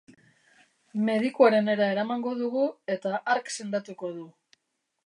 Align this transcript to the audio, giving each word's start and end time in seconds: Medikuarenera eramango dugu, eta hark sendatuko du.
Medikuarenera 1.09 1.91
eramango 1.97 2.35
dugu, 2.41 2.65
eta 2.97 3.13
hark 3.21 3.57
sendatuko 3.61 4.13
du. 4.19 4.29